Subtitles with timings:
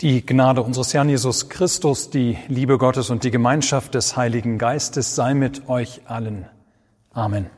[0.00, 5.14] Die Gnade unseres Herrn Jesus Christus, die Liebe Gottes und die Gemeinschaft des Heiligen Geistes
[5.14, 6.46] sei mit euch allen.
[7.12, 7.50] Amen.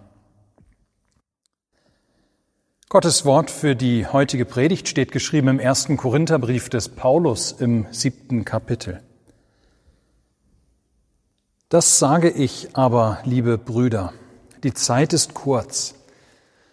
[2.89, 8.45] Gottes Wort für die heutige Predigt steht geschrieben im ersten Korintherbrief des Paulus im siebten
[8.45, 9.01] Kapitel.
[11.69, 14.13] Das sage ich aber, liebe Brüder,
[14.65, 15.95] die Zeit ist kurz.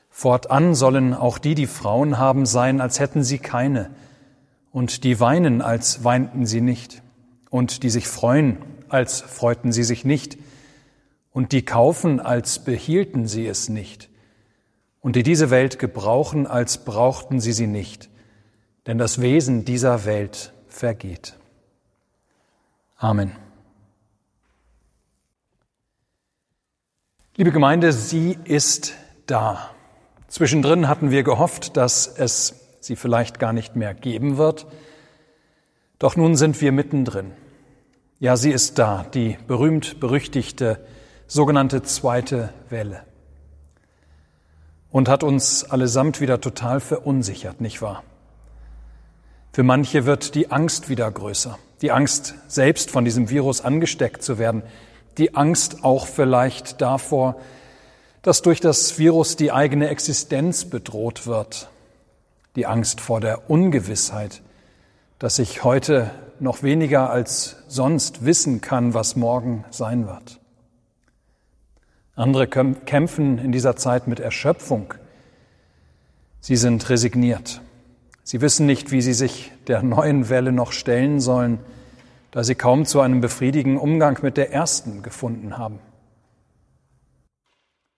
[0.09, 3.91] Fortan sollen auch die, die Frauen haben, sein, als hätten sie keine,
[4.71, 7.01] und die weinen, als weinten sie nicht,
[7.49, 8.57] und die sich freuen,
[8.89, 10.37] als freuten sie sich nicht,
[11.31, 14.09] und die kaufen, als behielten sie es nicht,
[15.01, 18.09] und die diese Welt gebrauchen, als brauchten sie sie nicht,
[18.87, 21.35] denn das Wesen dieser Welt vergeht.
[22.97, 23.31] Amen.
[27.37, 28.95] Liebe Gemeinde, sie ist
[29.25, 29.69] da.
[30.27, 34.67] Zwischendrin hatten wir gehofft, dass es sie vielleicht gar nicht mehr geben wird.
[35.99, 37.31] Doch nun sind wir mittendrin.
[38.19, 40.79] Ja, sie ist da, die berühmt berüchtigte
[41.27, 43.01] sogenannte zweite Welle.
[44.91, 48.03] Und hat uns allesamt wieder total verunsichert, nicht wahr?
[49.51, 51.57] Für manche wird die Angst wieder größer.
[51.81, 54.63] Die Angst, selbst von diesem Virus angesteckt zu werden.
[55.17, 57.35] Die Angst auch vielleicht davor,
[58.21, 61.69] dass durch das Virus die eigene Existenz bedroht wird
[62.59, 64.41] die Angst vor der Ungewissheit,
[65.17, 70.41] dass ich heute noch weniger als sonst wissen kann, was morgen sein wird.
[72.15, 74.93] Andere kämpfen in dieser Zeit mit Erschöpfung.
[76.41, 77.61] Sie sind resigniert.
[78.23, 81.59] Sie wissen nicht, wie sie sich der neuen Welle noch stellen sollen,
[82.31, 85.79] da sie kaum zu einem befriedigenden Umgang mit der ersten gefunden haben.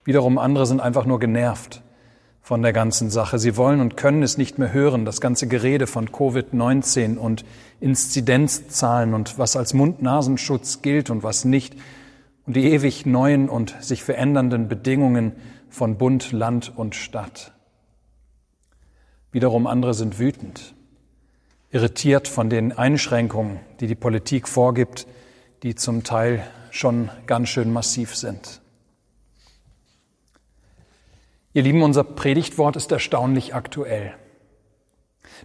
[0.04, 1.82] Wiederum andere sind einfach nur genervt
[2.42, 3.38] von der ganzen Sache.
[3.38, 7.44] Sie wollen und können es nicht mehr hören, das ganze Gerede von Covid-19 und
[7.80, 11.76] Inzidenzzahlen und was als Mund-Nasenschutz gilt und was nicht
[12.44, 15.32] und die ewig neuen und sich verändernden Bedingungen
[15.70, 17.52] von Bund, Land und Stadt.
[19.30, 20.74] Wiederum andere sind wütend,
[21.70, 25.06] irritiert von den Einschränkungen, die die Politik vorgibt,
[25.62, 28.61] die zum Teil schon ganz schön massiv sind.
[31.54, 34.14] Ihr Lieben, unser Predigtwort ist erstaunlich aktuell.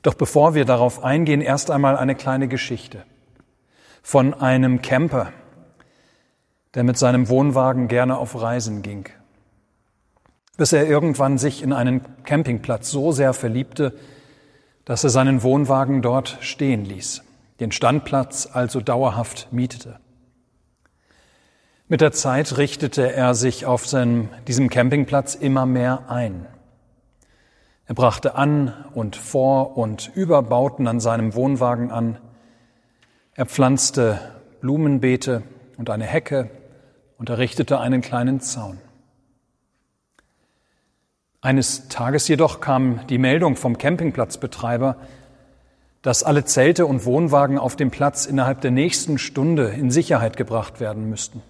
[0.04, 3.04] Doch bevor wir darauf eingehen, erst einmal eine kleine Geschichte
[4.02, 5.34] von einem Camper,
[6.76, 9.10] der mit seinem Wohnwagen gerne auf Reisen ging,
[10.56, 13.94] bis er irgendwann sich in einen Campingplatz so sehr verliebte,
[14.86, 17.24] dass er seinen Wohnwagen dort stehen ließ,
[17.60, 20.00] den Standplatz also dauerhaft mietete.
[21.90, 26.46] Mit der Zeit richtete er sich auf seinem, diesem Campingplatz immer mehr ein.
[27.86, 32.18] Er brachte an und vor und Überbauten an seinem Wohnwagen an.
[33.36, 34.20] Er pflanzte
[34.60, 35.44] Blumenbeete
[35.78, 36.50] und eine Hecke
[37.18, 38.80] und errichtete einen kleinen Zaun.
[41.40, 44.98] Eines Tages jedoch kam die Meldung vom Campingplatzbetreiber,
[46.02, 50.82] dass alle Zelte und Wohnwagen auf dem Platz innerhalb der nächsten Stunde in Sicherheit gebracht
[50.82, 51.42] werden müssten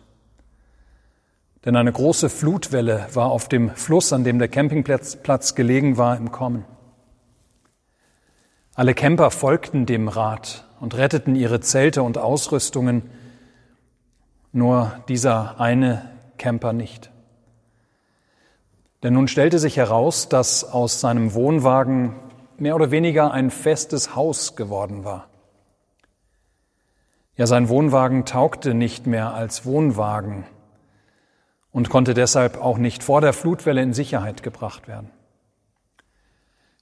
[1.68, 6.32] denn eine große Flutwelle war auf dem Fluss, an dem der Campingplatz gelegen war, im
[6.32, 6.64] Kommen.
[8.74, 13.04] Alle Camper folgten dem Rat und retteten ihre Zelte und Ausrüstungen,
[14.54, 17.12] nur dieser eine Camper nicht.
[19.04, 22.16] Denn nun stellte sich heraus, dass aus seinem Wohnwagen
[22.58, 25.28] mehr oder weniger ein festes Haus geworden war.
[27.36, 30.46] Ja, sein Wohnwagen taugte nicht mehr als Wohnwagen,
[31.72, 35.10] und konnte deshalb auch nicht vor der Flutwelle in Sicherheit gebracht werden.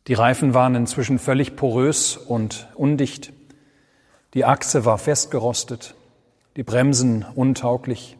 [0.08, 3.34] Die Reifen waren inzwischen völlig porös und undicht.
[4.36, 5.96] Die Achse war festgerostet,
[6.56, 8.18] die Bremsen untauglich.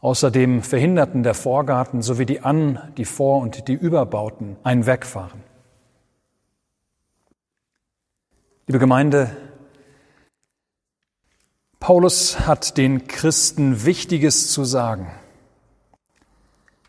[0.00, 5.42] Außerdem verhinderten der Vorgarten sowie die An-, die Vor- und die Überbauten ein Wegfahren.
[8.66, 9.36] Liebe Gemeinde,
[11.90, 15.10] Paulus hat den Christen Wichtiges zu sagen.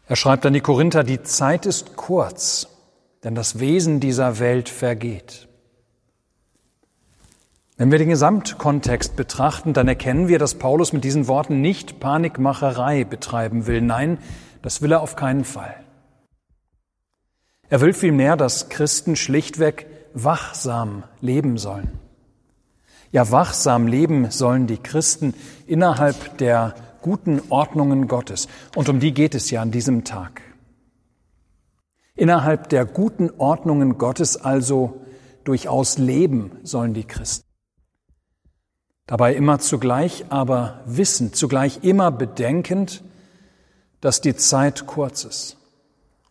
[0.05, 2.67] Er schreibt an die Korinther, die Zeit ist kurz,
[3.23, 5.47] denn das Wesen dieser Welt vergeht.
[7.77, 13.03] Wenn wir den Gesamtkontext betrachten, dann erkennen wir, dass Paulus mit diesen Worten nicht Panikmacherei
[13.03, 13.81] betreiben will.
[13.81, 14.19] Nein,
[14.61, 15.83] das will er auf keinen Fall.
[17.69, 22.00] Er will vielmehr, dass Christen schlichtweg wachsam leben sollen.
[23.11, 25.33] Ja, wachsam leben sollen die Christen
[25.67, 28.47] innerhalb der guten Ordnungen Gottes.
[28.75, 30.41] Und um die geht es ja an diesem Tag.
[32.15, 35.01] Innerhalb der guten Ordnungen Gottes also
[35.43, 37.45] durchaus leben sollen die Christen.
[39.07, 43.03] Dabei immer zugleich aber wissend, zugleich immer bedenkend,
[43.99, 45.57] dass die Zeit kurz ist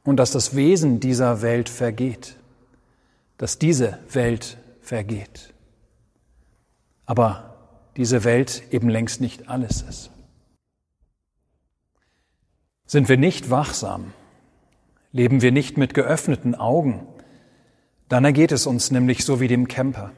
[0.03, 2.37] und dass das Wesen dieser Welt vergeht,
[3.37, 5.53] dass diese Welt vergeht.
[7.11, 7.57] Aber
[7.97, 10.12] diese Welt eben längst nicht alles ist.
[12.87, 14.12] Sind wir nicht wachsam,
[15.11, 17.05] leben wir nicht mit geöffneten Augen,
[18.09, 20.12] dann ergeht es uns nämlich so wie dem Camper,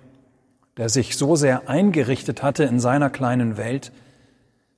[0.77, 3.91] der sich so sehr eingerichtet hatte in seiner kleinen Welt,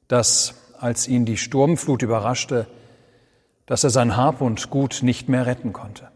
[0.07, 2.69] dass, als ihn die Sturmflut überraschte,
[3.67, 6.13] dass er sein Hab und Gut nicht mehr retten konnte.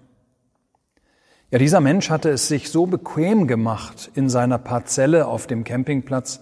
[1.51, 6.41] Ja, dieser Mensch hatte es sich so bequem gemacht in seiner Parzelle auf dem Campingplatz,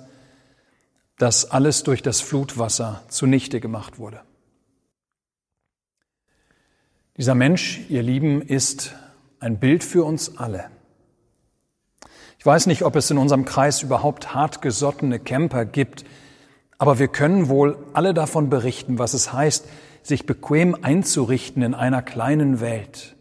[1.17, 4.20] dass alles durch das Flutwasser zunichte gemacht wurde.
[7.17, 8.94] Dieser Mensch, ihr Lieben, ist
[9.38, 10.70] ein Bild für uns alle.
[12.38, 16.05] Ich weiß nicht, ob es in unserem Kreis überhaupt hartgesottene Camper gibt,
[16.79, 19.67] aber wir können wohl alle davon berichten, was es heißt,
[20.02, 23.15] sich bequem einzurichten in einer kleinen Welt,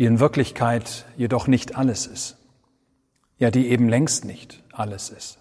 [0.00, 2.38] die in Wirklichkeit jedoch nicht alles ist.
[3.36, 5.36] Ja, die eben längst nicht alles ist.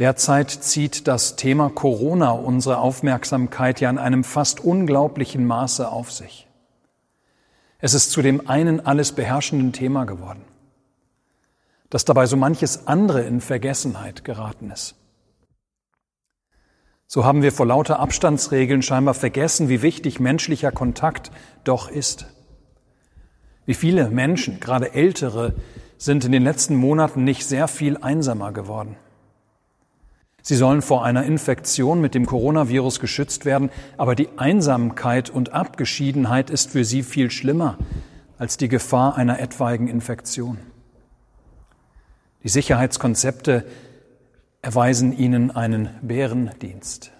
[0.00, 6.48] Derzeit zieht das Thema Corona unsere Aufmerksamkeit ja in einem fast unglaublichen Maße auf sich.
[7.78, 10.42] Es ist zu dem einen alles beherrschenden Thema geworden,
[11.90, 14.96] dass dabei so manches andere in Vergessenheit geraten ist.
[17.10, 21.30] So haben wir vor lauter Abstandsregeln scheinbar vergessen, wie wichtig menschlicher Kontakt
[21.64, 22.26] doch ist.
[23.64, 25.54] Wie viele Menschen, gerade ältere,
[25.96, 28.96] sind in den letzten Monaten nicht sehr viel einsamer geworden.
[30.42, 36.50] Sie sollen vor einer Infektion mit dem Coronavirus geschützt werden, aber die Einsamkeit und Abgeschiedenheit
[36.50, 37.78] ist für sie viel schlimmer
[38.36, 40.58] als die Gefahr einer etwaigen Infektion.
[42.44, 43.64] Die Sicherheitskonzepte
[44.68, 47.10] erweisen ihnen einen Bärendienst.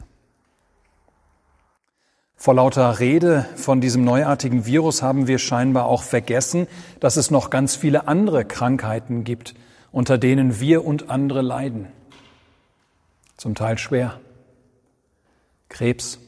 [2.37, 6.67] Vor lauter Rede von diesem neuartigen Virus haben wir scheinbar auch vergessen,
[7.01, 9.55] dass es noch ganz viele andere Krankheiten gibt,
[9.93, 11.89] unter denen wir und andere leiden.
[13.39, 14.21] Zum Teil schwer.
[15.71, 16.19] Krebs,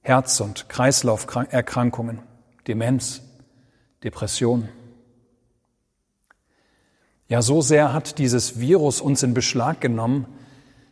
[0.00, 2.20] Herz- und Kreislauferkrankungen,
[2.66, 3.20] Demenz,
[4.02, 4.70] Depression.
[7.32, 10.26] Ja, so sehr hat dieses Virus uns in Beschlag genommen,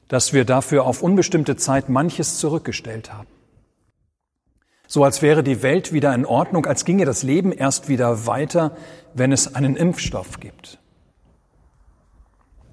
[0.08, 3.28] dass wir dafür auf unbestimmte Zeit manches zurückgestellt haben.
[4.86, 8.74] So als wäre die Welt wieder in Ordnung, als ginge das Leben erst wieder weiter,
[9.12, 10.78] wenn es einen Impfstoff gibt.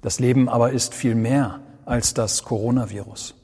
[0.00, 3.34] Das Leben aber ist viel mehr als das Coronavirus.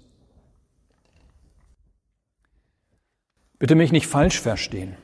[3.58, 4.96] Bitte mich nicht falsch verstehen.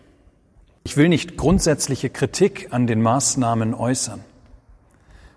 [0.83, 4.25] Ich will nicht grundsätzliche Kritik an den Maßnahmen äußern.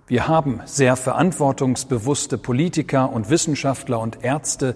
[0.08, 4.76] Wir haben sehr verantwortungsbewusste Politiker und Wissenschaftler und Ärzte,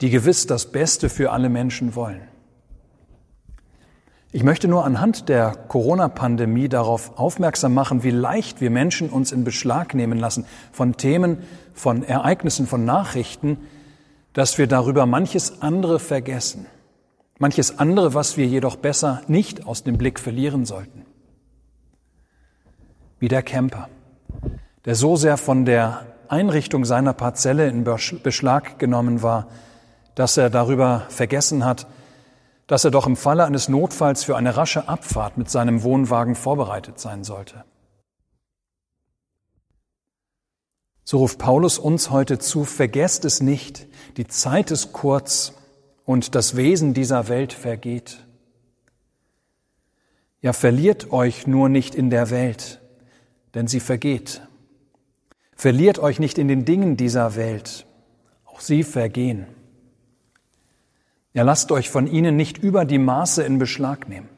[0.00, 2.22] die gewiss das Beste für alle Menschen wollen.
[4.32, 9.44] Ich möchte nur anhand der Corona-Pandemie darauf aufmerksam machen, wie leicht wir Menschen uns in
[9.44, 11.38] Beschlag nehmen lassen von Themen,
[11.74, 13.58] von Ereignissen, von Nachrichten,
[14.32, 16.66] dass wir darüber manches andere vergessen.
[17.38, 21.06] Manches andere, was wir jedoch besser nicht aus dem Blick verlieren sollten.
[23.18, 23.88] Wie der Camper
[24.84, 29.48] der so sehr von der Einrichtung seiner Parzelle in Beschlag genommen war,
[30.14, 31.86] dass er darüber vergessen hat,
[32.66, 37.00] dass er doch im Falle eines Notfalls für eine rasche Abfahrt mit seinem Wohnwagen vorbereitet
[37.00, 37.64] sein sollte.
[41.02, 45.54] So ruft Paulus uns heute zu, vergesst es nicht, die Zeit ist kurz
[46.04, 48.24] und das Wesen dieser Welt vergeht.
[50.40, 52.80] Ja, verliert euch nur nicht in der Welt,
[53.54, 54.42] denn sie vergeht.
[55.60, 57.84] Verliert euch nicht in den Dingen dieser Welt,
[58.46, 59.46] auch sie vergehen.
[61.34, 64.30] Ja, lasst euch von ihnen nicht über die Maße in Beschlag nehmen.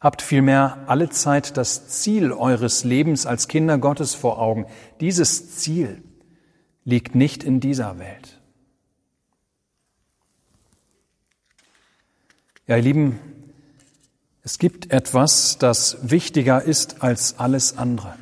[0.00, 4.66] Habt vielmehr alle Zeit das Ziel eures Lebens als Kinder Gottes vor Augen.
[4.98, 6.02] Dieses Ziel
[6.82, 8.40] liegt nicht in dieser Welt.
[12.66, 13.20] Ja, ihr Lieben,
[14.42, 18.16] es gibt etwas, das wichtiger ist als alles andere.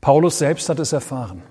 [0.00, 1.42] Paulus selbst hat es erfahren.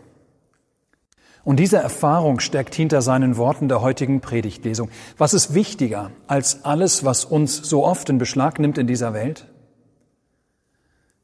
[1.43, 4.89] Und diese Erfahrung steckt hinter seinen Worten der heutigen Predigtlesung.
[5.17, 9.47] Was ist wichtiger als alles, was uns so oft in Beschlag nimmt in dieser Welt?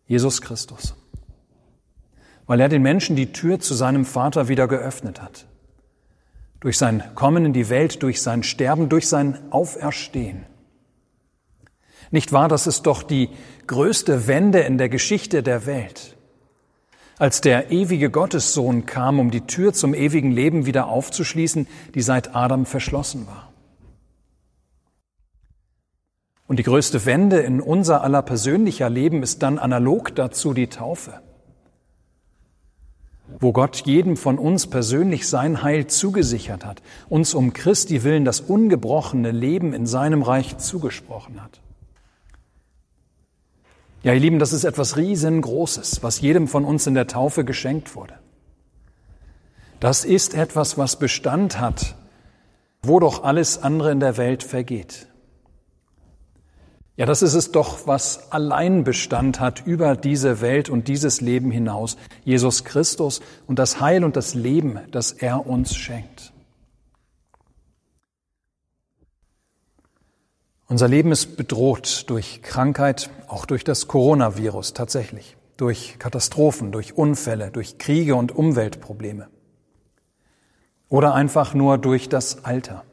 [0.07, 0.95] Jesus Christus.
[2.47, 5.45] Weil er den Menschen die Tür zu seinem Vater wieder geöffnet hat.
[6.59, 10.45] Durch sein Kommen in die Welt, durch sein Sterben, durch sein Auferstehen.
[12.11, 13.29] Nicht wahr, das ist doch die
[13.67, 16.14] größte Wende in der Geschichte der Welt.
[17.17, 22.35] Als der ewige Gottessohn kam, um die Tür zum ewigen Leben wieder aufzuschließen, die seit
[22.35, 23.53] Adam verschlossen war.
[26.47, 31.21] Und die größte Wende in unser aller persönlicher Leben ist dann analog dazu die Taufe,
[33.39, 38.41] wo Gott jedem von uns persönlich sein Heil zugesichert hat, uns um Christi willen das
[38.41, 41.61] ungebrochene Leben in seinem Reich zugesprochen hat.
[44.05, 47.95] Ja, ihr Lieben, das ist etwas riesengroßes, was jedem von uns in der Taufe geschenkt
[47.95, 48.13] wurde.
[49.79, 51.95] Das ist etwas, was Bestand hat,
[52.83, 55.07] wo doch alles andere in der Welt vergeht.
[56.97, 61.49] Ja, das ist es doch, was allein Bestand hat über diese Welt und dieses Leben
[61.49, 61.97] hinaus.
[62.23, 66.31] Jesus Christus und das Heil und das Leben, das er uns schenkt.
[70.75, 77.49] Unser Leben ist bedroht durch Krankheit, auch durch das Coronavirus tatsächlich, durch Katastrophen, durch Unfälle,
[77.49, 79.29] durch Kriege und Umweltprobleme
[80.89, 82.83] oder einfach nur durch das Alter.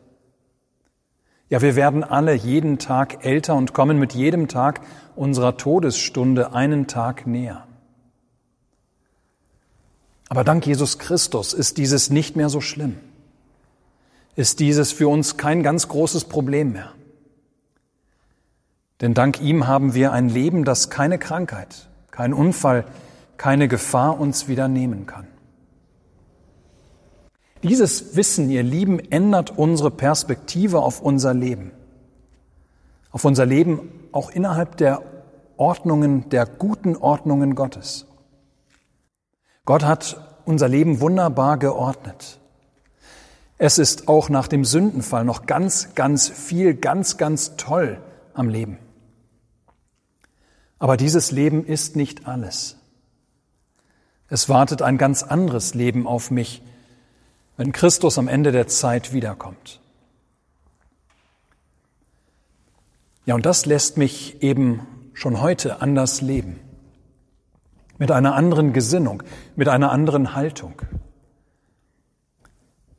[1.49, 4.83] Ja, wir werden alle jeden Tag älter und kommen mit jedem Tag
[5.17, 7.67] unserer Todesstunde einen Tag näher.
[10.29, 13.01] Aber dank Jesus Christus ist dieses nicht mehr so schlimm.
[14.37, 16.93] Ist dieses für uns kein ganz großes Problem mehr.
[19.03, 22.87] Denn dank ihm haben wir ein Leben, das keine Krankheit, kein Unfall,
[23.37, 25.27] keine Gefahr uns wieder nehmen kann.
[27.65, 31.73] Dieses Wissen, ihr Lieben, ändert unsere Perspektive auf unser Leben.
[33.11, 35.03] Auf unser Leben auch innerhalb der
[35.57, 38.07] Ordnungen, der guten Ordnungen Gottes.
[39.65, 42.39] Gott hat unser Leben wunderbar geordnet.
[43.59, 47.99] Es ist auch nach dem Sündenfall noch ganz, ganz viel, ganz, ganz toll
[48.35, 48.79] am Leben.
[50.83, 52.77] Aber dieses Leben ist nicht alles.
[54.29, 56.61] Es wartet ein ganz anderes Leben auf mich,
[57.57, 59.81] wenn Christus am Ende der Zeit wiederkommt.
[63.27, 64.85] Ja, und das lässt mich eben
[65.15, 66.59] schon heute anders leben.
[67.99, 69.23] Mit einer anderen Gesinnung,
[69.55, 70.83] mit einer anderen Haltung.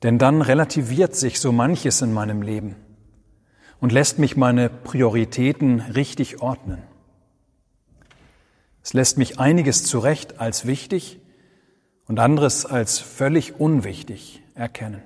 [0.04, 2.78] Denn dann relativiert sich so manches in meinem Leben
[3.82, 6.82] und lässt mich meine Prioritäten richtig ordnen.
[8.84, 11.20] Es lässt mich einiges zurecht als wichtig
[12.06, 15.02] und anderes als völlig unwichtig erkennen.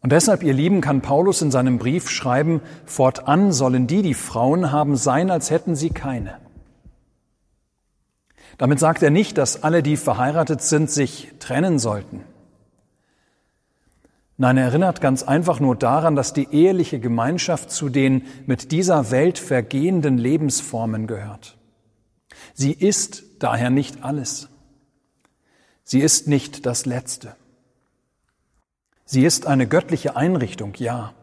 [0.00, 4.72] Und deshalb, ihr Lieben, kann Paulus in seinem Brief schreiben, fortan sollen die, die Frauen
[4.72, 6.38] haben, sein, als hätten sie keine.
[8.58, 12.24] Damit sagt er nicht, dass alle, die verheiratet sind, sich trennen sollten.
[14.42, 19.12] Nein, er erinnert ganz einfach nur daran, dass die eheliche Gemeinschaft zu den mit dieser
[19.12, 21.56] Welt vergehenden Lebensformen gehört.
[22.52, 24.48] Sie ist daher nicht alles.
[25.84, 27.36] Sie ist nicht das Letzte.
[29.04, 31.14] Sie ist eine göttliche Einrichtung, ja.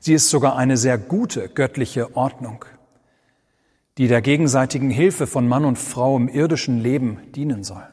[0.00, 2.64] Sie ist sogar eine sehr gute göttliche Ordnung,
[3.98, 7.86] die der gegenseitigen Hilfe von Mann und Frau im irdischen Leben dienen soll.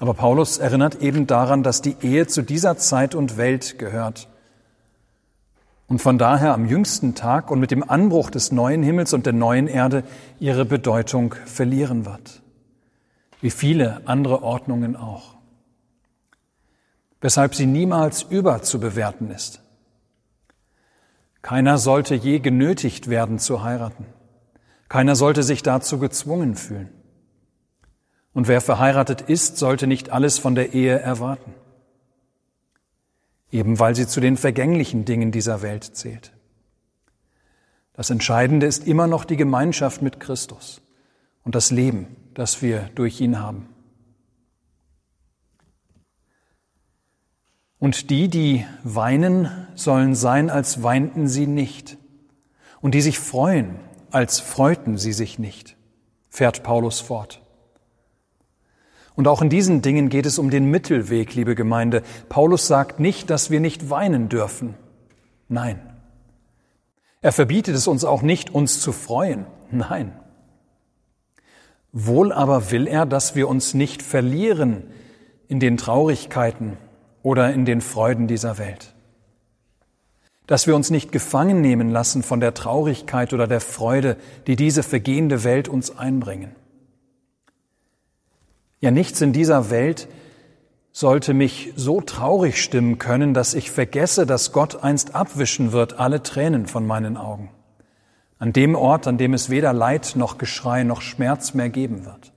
[0.00, 4.28] Aber Paulus erinnert eben daran, dass die Ehe zu dieser Zeit und Welt gehört
[5.86, 9.34] und von daher am jüngsten Tag und mit dem Anbruch des neuen Himmels und der
[9.34, 10.02] neuen Erde
[10.40, 12.40] ihre Bedeutung verlieren wird
[13.40, 15.34] wie viele andere Ordnungen auch.
[17.20, 19.62] Weshalb sie niemals überzubewerten ist.
[21.42, 24.06] Keiner sollte je genötigt werden zu heiraten.
[24.88, 26.90] Keiner sollte sich dazu gezwungen fühlen.
[28.32, 31.54] Und wer verheiratet ist, sollte nicht alles von der Ehe erwarten.
[33.50, 36.32] Eben weil sie zu den vergänglichen Dingen dieser Welt zählt.
[37.94, 40.80] Das Entscheidende ist immer noch die Gemeinschaft mit Christus
[41.42, 43.68] und das Leben, das wir durch ihn haben.
[47.80, 51.96] Und die, die weinen, sollen sein, als weinten sie nicht.
[52.80, 53.76] Und die sich freuen,
[54.10, 55.76] als freuten sie sich nicht,
[56.28, 57.42] fährt Paulus fort.
[59.20, 62.02] Und auch in diesen Dingen geht es um den Mittelweg, liebe Gemeinde.
[62.30, 64.76] Paulus sagt nicht, dass wir nicht weinen dürfen.
[65.46, 65.78] Nein.
[67.20, 69.44] Er verbietet es uns auch nicht, uns zu freuen.
[69.70, 70.12] Nein.
[71.92, 74.84] Wohl aber will er, dass wir uns nicht verlieren
[75.48, 76.78] in den Traurigkeiten
[77.22, 78.94] oder in den Freuden dieser Welt.
[80.46, 84.82] Dass wir uns nicht gefangen nehmen lassen von der Traurigkeit oder der Freude, die diese
[84.82, 86.52] vergehende Welt uns einbringen.
[88.80, 90.08] Ja, nichts in dieser Welt
[90.92, 96.22] sollte mich so traurig stimmen können, dass ich vergesse, dass Gott einst abwischen wird alle
[96.22, 97.50] Tränen von meinen Augen.
[98.38, 102.32] An dem Ort, an dem es weder Leid noch Geschrei noch Schmerz mehr geben wird.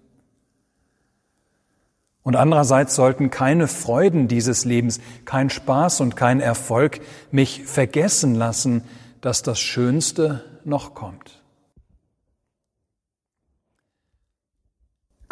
[2.23, 8.83] Und andererseits sollten keine Freuden dieses Lebens, kein Spaß und kein Erfolg mich vergessen lassen,
[9.21, 11.42] dass das Schönste noch kommt.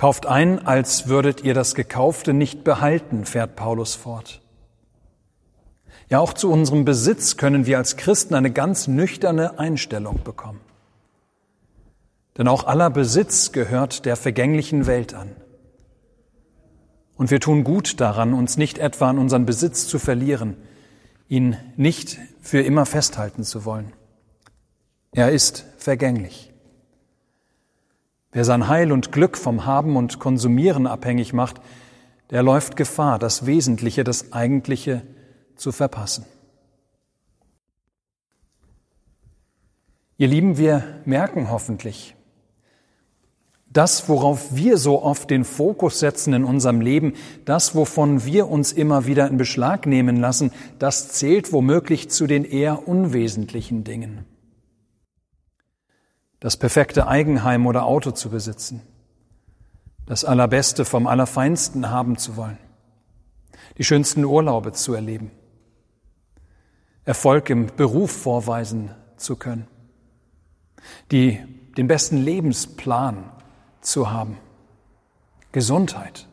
[0.02, 4.42] Kauft ein, als würdet ihr das Gekaufte nicht behalten, fährt Paulus fort.
[6.10, 10.60] Ja, auch zu unserem Besitz können wir als Christen eine ganz nüchterne Einstellung bekommen.
[12.36, 15.36] Denn auch aller Besitz gehört der vergänglichen Welt an.
[17.16, 20.58] Und wir tun gut daran, uns nicht etwa an unseren Besitz zu verlieren,
[21.28, 23.94] ihn nicht für immer festhalten zu wollen.
[25.12, 26.51] Er ist vergänglich.
[28.32, 31.62] Wer sein Heil und Glück vom Haben und Konsumieren abhängig macht,
[32.30, 35.02] der läuft Gefahr, das Wesentliche, das Eigentliche
[35.58, 36.26] zu verpassen.
[40.18, 42.16] Ihr Lieben, wir merken hoffentlich,
[43.74, 47.14] das, worauf wir so oft den Fokus setzen in unserem Leben,
[47.46, 52.46] das, wovon wir uns immer wieder in Beschlag nehmen lassen, das zählt womöglich zu den
[52.46, 54.26] eher unwesentlichen Dingen
[56.42, 58.82] das perfekte Eigenheim oder Auto zu besitzen,
[60.08, 62.58] das Allerbeste vom Allerfeinsten haben zu wollen,
[63.78, 65.32] die schönsten Urlaube zu erleben,
[67.06, 69.68] Erfolg im Beruf vorweisen zu können,
[71.12, 71.40] die,
[71.78, 73.32] den besten Lebensplan
[73.80, 74.38] zu haben,
[75.52, 76.28] Gesundheit,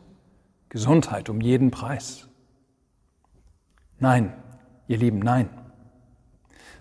[0.69, 2.27] Gesundheit um jeden Preis.
[3.99, 4.33] Nein,
[4.87, 5.49] ihr Lieben, nein.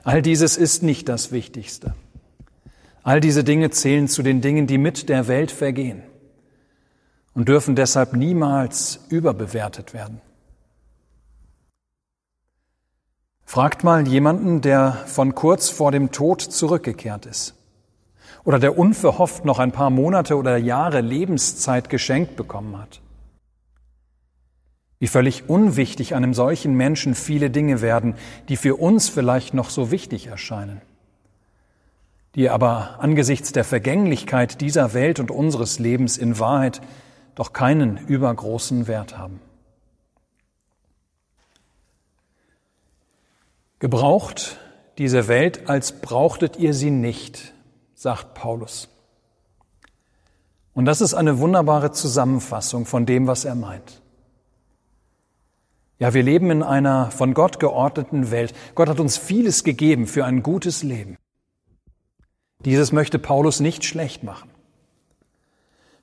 [0.03, 1.95] All dieses ist nicht das Wichtigste.
[3.03, 6.03] All diese Dinge zählen zu den Dingen, die mit der Welt vergehen
[7.35, 10.21] und dürfen deshalb niemals überbewertet werden.
[13.45, 17.55] Fragt mal jemanden, der von kurz vor dem Tod zurückgekehrt ist
[18.45, 23.01] oder der unverhofft noch ein paar Monate oder Jahre Lebenszeit geschenkt bekommen hat.
[24.99, 28.17] Wie völlig unwichtig einem solchen Menschen viele Dinge werden,
[28.49, 30.83] die für uns vielleicht noch so wichtig erscheinen
[32.39, 36.81] die aber angesichts der Vergänglichkeit dieser Welt und unseres Lebens in Wahrheit
[37.35, 39.41] doch keinen übergroßen Wert haben.
[43.81, 44.61] Gebraucht
[44.99, 47.55] diese Welt, als brauchtet ihr sie nicht,
[47.97, 48.89] sagt Paulus.
[50.75, 54.01] Und das ist eine wunderbare Zusammenfassung von dem, was er meint.
[55.99, 58.55] Ja, wir leben in einer von Gott geordneten Welt.
[58.77, 61.19] Gott hat uns vieles gegeben für ein gutes Leben.
[62.65, 64.51] Dieses möchte Paulus nicht schlecht machen.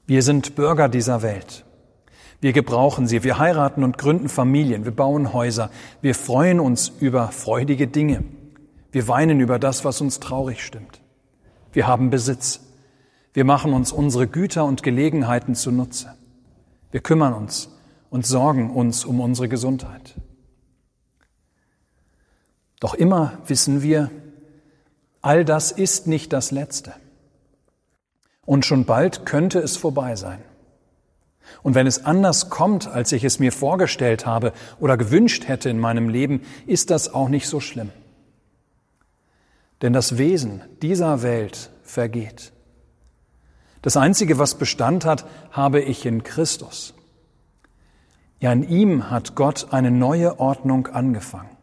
[0.08, 1.66] Wir sind Bürger dieser Welt.
[2.40, 3.24] Wir gebrauchen sie.
[3.24, 4.86] Wir heiraten und gründen Familien.
[4.86, 5.70] Wir bauen Häuser.
[6.02, 8.24] Wir freuen uns über freudige Dinge.
[8.92, 11.02] Wir weinen über das, was uns traurig stimmt.
[11.74, 12.62] Wir haben Besitz.
[13.34, 16.14] Wir machen uns unsere Güter und Gelegenheiten zunutze.
[16.92, 17.70] Wir kümmern uns
[18.10, 20.16] und sorgen uns um unsere Gesundheit.
[22.80, 24.10] Doch immer wissen wir,
[25.26, 26.94] All das ist nicht das Letzte.
[28.46, 30.38] Und schon bald könnte es vorbei sein.
[31.64, 35.80] Und wenn es anders kommt, als ich es mir vorgestellt habe oder gewünscht hätte in
[35.80, 37.90] meinem Leben, ist das auch nicht so schlimm.
[39.82, 42.52] Denn das Wesen dieser Welt vergeht.
[43.82, 46.94] Das Einzige, was Bestand hat, habe ich in Christus.
[48.40, 51.58] Ja, in ihm hat Gott eine neue Ordnung angefangen,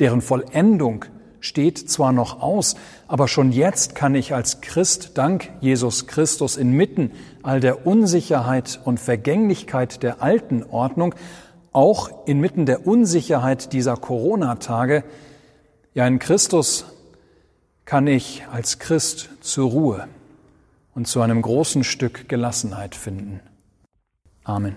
[0.00, 1.04] deren Vollendung
[1.40, 7.12] steht zwar noch aus, aber schon jetzt kann ich als Christ dank Jesus Christus inmitten
[7.42, 11.14] all der Unsicherheit und Vergänglichkeit der alten Ordnung,
[11.72, 15.04] auch inmitten der Unsicherheit dieser Corona-Tage,
[15.94, 16.86] ja in Christus
[17.84, 20.08] kann ich als Christ zur Ruhe
[20.94, 23.40] und zu einem großen Stück Gelassenheit finden.
[24.44, 24.76] Amen.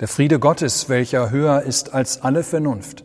[0.00, 3.04] Der Friede Gottes, welcher höher ist als alle Vernunft,